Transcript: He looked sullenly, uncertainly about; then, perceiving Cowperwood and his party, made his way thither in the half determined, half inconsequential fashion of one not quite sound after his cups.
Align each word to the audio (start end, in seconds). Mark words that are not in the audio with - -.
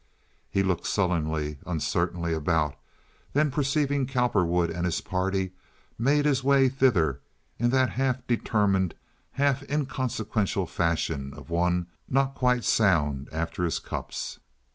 He 0.49 0.63
looked 0.63 0.87
sullenly, 0.87 1.59
uncertainly 1.63 2.33
about; 2.33 2.75
then, 3.33 3.51
perceiving 3.51 4.07
Cowperwood 4.07 4.71
and 4.71 4.83
his 4.85 4.99
party, 4.99 5.51
made 5.95 6.25
his 6.25 6.43
way 6.43 6.69
thither 6.69 7.21
in 7.59 7.69
the 7.69 7.85
half 7.85 8.25
determined, 8.25 8.95
half 9.33 9.61
inconsequential 9.69 10.65
fashion 10.65 11.35
of 11.35 11.51
one 11.51 11.85
not 12.09 12.33
quite 12.33 12.63
sound 12.63 13.29
after 13.31 13.63
his 13.63 13.77
cups. 13.77 14.39